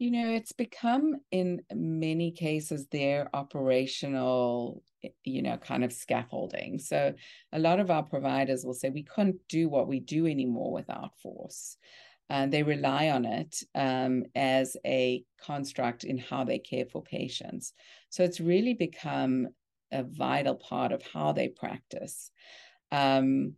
[0.00, 4.82] You know, it's become in many cases their operational,
[5.22, 6.80] you know, kind of scaffolding.
[6.80, 7.14] So
[7.52, 11.12] a lot of our providers will say we couldn't do what we do anymore without
[11.22, 11.76] force.
[12.28, 17.72] And they rely on it um, as a construct in how they care for patients.
[18.08, 19.48] So it's really become
[19.92, 22.30] a vital part of how they practice.
[22.92, 23.54] Um,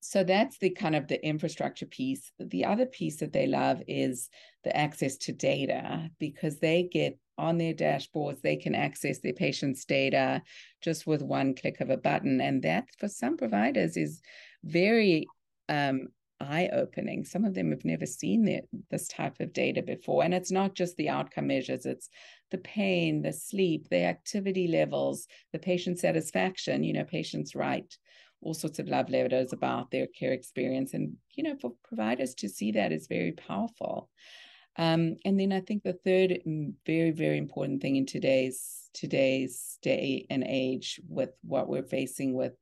[0.00, 2.30] so that's the kind of the infrastructure piece.
[2.38, 4.30] The other piece that they love is
[4.64, 9.84] the access to data because they get on their dashboards, they can access their patients'
[9.84, 10.42] data
[10.82, 12.40] just with one click of a button.
[12.40, 14.20] And that for some providers is
[14.64, 15.26] very
[15.68, 16.08] um,
[16.40, 17.24] eye opening.
[17.24, 20.24] Some of them have never seen the, this type of data before.
[20.24, 22.08] And it's not just the outcome measures, it's
[22.50, 26.84] the pain, the sleep, the activity levels, the patient satisfaction.
[26.84, 27.96] You know, patients write
[28.40, 30.94] all sorts of love letters about their care experience.
[30.94, 34.08] And, you know, for providers to see that is very powerful.
[34.76, 39.78] Um, and then I think the third mm, very, very important thing in today's today's
[39.82, 42.54] day and age with what we're facing with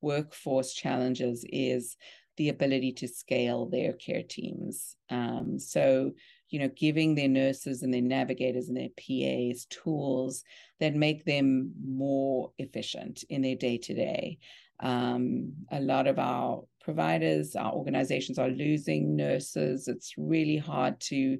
[0.00, 1.96] workforce challenges is
[2.36, 4.96] the ability to scale their care teams.
[5.10, 6.12] Um, so,
[6.52, 10.44] you know, giving their nurses and their navigators and their PAs tools
[10.80, 14.38] that make them more efficient in their day to day.
[14.82, 19.88] A lot of our providers, our organizations are losing nurses.
[19.88, 21.38] It's really hard to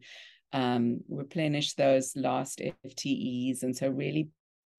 [0.55, 3.63] um, replenish those lost FTEs.
[3.63, 4.29] And so, really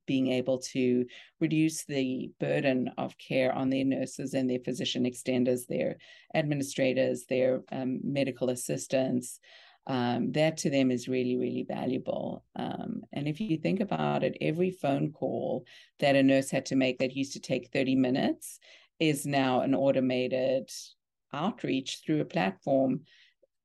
[0.05, 1.05] being able to
[1.39, 5.97] reduce the burden of care on their nurses and their physician extenders, their
[6.34, 9.39] administrators, their um, medical assistants.
[9.86, 12.45] Um, that to them is really, really valuable.
[12.55, 15.65] Um, and if you think about it, every phone call
[15.99, 18.59] that a nurse had to make that used to take 30 minutes
[18.99, 20.69] is now an automated
[21.34, 23.01] outreach through a platform.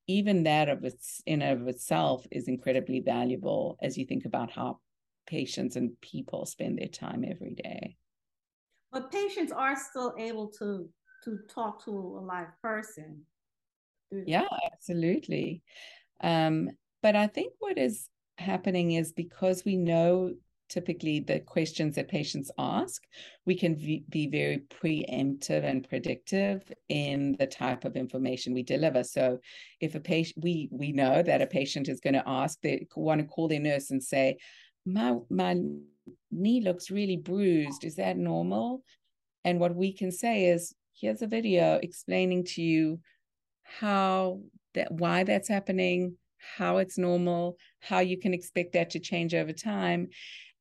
[0.09, 4.81] Even that of its in of itself is incredibly valuable as you think about how
[5.27, 7.97] patients and people spend their time every day.
[8.91, 10.89] But patients are still able to
[11.25, 13.27] to talk to a live person.
[14.11, 15.62] Yeah, absolutely.
[16.21, 16.71] Um,
[17.03, 18.09] but I think what is
[18.39, 20.33] happening is because we know
[20.69, 23.03] typically the questions that patients ask,
[23.47, 29.03] we can v- be very preemptive and predictive in the type of information we deliver.
[29.03, 29.39] So
[29.81, 33.21] if a patient, we we know that a patient is going to ask, they want
[33.21, 34.37] to call their nurse and say,
[34.85, 35.57] my my
[36.31, 37.85] knee looks really bruised.
[37.85, 38.83] Is that normal?
[39.45, 43.01] And what we can say is, here's a video explaining to you
[43.62, 44.41] how
[44.75, 46.16] that why that's happening,
[46.57, 50.09] how it's normal, how you can expect that to change over time.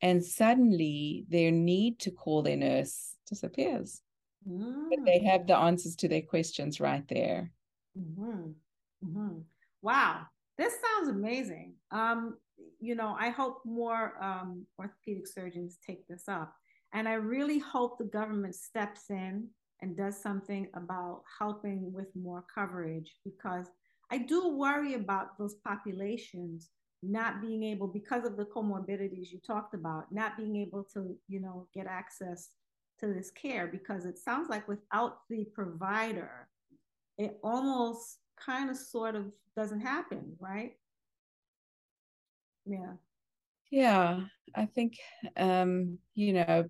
[0.01, 4.01] And suddenly their need to call their nurse disappears.
[4.47, 4.89] Mm.
[4.89, 7.51] But they have the answers to their questions right there.
[7.97, 8.51] Mm-hmm.
[9.05, 9.39] Mm-hmm.
[9.82, 10.22] Wow,
[10.58, 11.74] this sounds amazing.
[11.91, 12.38] Um,
[12.80, 16.53] you know, I hope more um, orthopedic surgeons take this up.
[16.93, 19.47] And I really hope the government steps in
[19.82, 23.68] and does something about helping with more coverage because
[24.12, 26.70] I do worry about those populations
[27.03, 31.39] not being able, because of the comorbidities you talked about, not being able to, you
[31.39, 32.49] know, get access
[32.99, 36.47] to this care because it sounds like without the provider,
[37.20, 40.74] it almost kind of sort of doesn't happen, right?
[42.68, 42.93] yeah
[43.72, 44.20] yeah
[44.55, 44.97] i think
[45.38, 46.66] um you know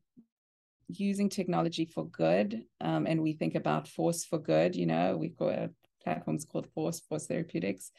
[0.89, 5.29] using technology for good um, and we think about force for good you know we
[5.29, 5.73] call it
[6.07, 7.91] platforms called force force therapeutics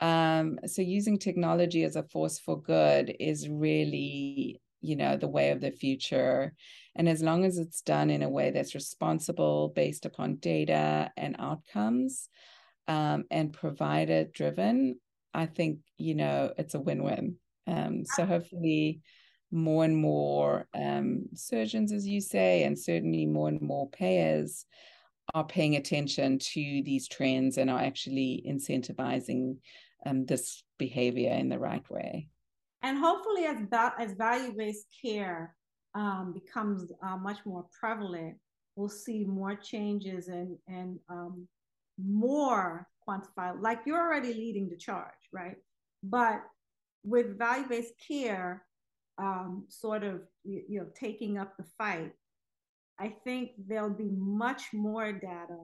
[0.00, 5.50] um, so using technology as a force for good is really you know the way
[5.50, 6.52] of the future
[6.96, 11.36] and as long as it's done in a way that's responsible based upon data and
[11.38, 12.28] outcomes
[12.86, 14.96] um, and provider driven
[15.34, 17.36] I think, you know, it's a win win.
[17.66, 19.00] Um, so hopefully,
[19.50, 24.64] more and more um, surgeons, as you say, and certainly more and more payers
[25.32, 29.56] are paying attention to these trends and are actually incentivizing
[30.06, 32.28] um, this behavior in the right way.
[32.82, 33.56] And hopefully, as,
[33.98, 35.54] as value based care
[35.94, 38.36] um, becomes uh, much more prevalent,
[38.76, 41.48] we'll see more changes and, and um,
[41.98, 43.62] more quantifiable.
[43.62, 45.56] Like you're already leading the charge, right?
[46.02, 46.42] But
[47.04, 48.64] with value-based care,
[49.18, 52.12] um, sort of you know taking up the fight,
[52.98, 55.58] I think there'll be much more data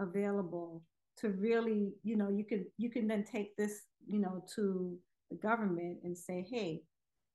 [0.00, 0.82] available
[1.18, 4.96] to really, you know, you can you can then take this, you know, to
[5.30, 6.82] the government and say, hey,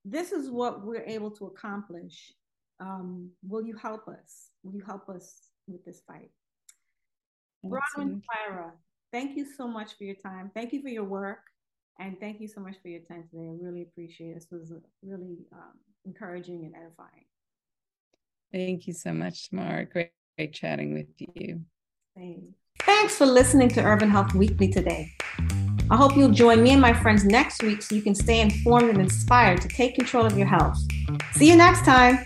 [0.06, 2.32] this is what we're able to accomplish.
[2.80, 4.50] Um, will you help us?
[4.64, 6.32] Will you help us with this fight?
[7.66, 8.74] Bronwyn Spira,
[9.12, 10.52] thank you so much for your time.
[10.54, 11.40] Thank you for your work.
[12.00, 13.48] And thank you so much for your time today.
[13.48, 14.36] I really appreciate it.
[14.36, 15.74] This was really um,
[16.06, 17.26] encouraging and edifying.
[18.54, 19.86] Thank you so much, Tamara.
[19.86, 21.62] Great, great chatting with you.
[22.16, 22.54] Thanks.
[22.84, 25.12] Thanks for listening to Urban Health Weekly today.
[25.90, 28.90] I hope you'll join me and my friends next week so you can stay informed
[28.90, 30.78] and inspired to take control of your health.
[31.34, 32.26] See you next time.